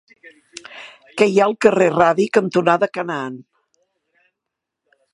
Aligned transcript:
Què 1.21 1.27
hi 1.33 1.37
ha 1.41 1.43
al 1.45 1.53
carrer 1.67 1.91
Radi 1.97 2.27
cantonada 2.39 2.91
Canaan? 2.99 3.39